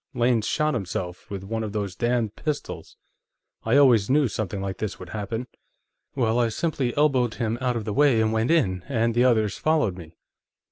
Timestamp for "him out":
7.35-7.75